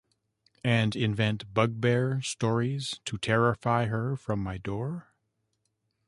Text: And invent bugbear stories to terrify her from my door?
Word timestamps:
And 0.63 0.95
invent 0.95 1.53
bugbear 1.53 2.23
stories 2.23 2.99
to 3.05 3.19
terrify 3.19 3.85
her 3.85 4.15
from 4.15 4.39
my 4.41 4.57
door? 4.57 5.09